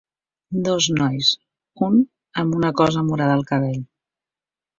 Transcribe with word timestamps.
Dos 0.67 0.87
nois, 0.99 1.29
un 1.89 1.99
amb 2.45 2.57
una 2.61 2.73
cosa 2.81 3.05
morada 3.11 3.37
al 3.37 3.45
cabell. 3.53 3.79